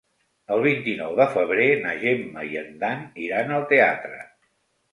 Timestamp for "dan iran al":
2.87-3.69